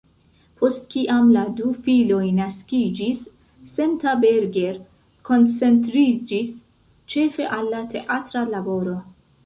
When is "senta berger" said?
3.75-4.83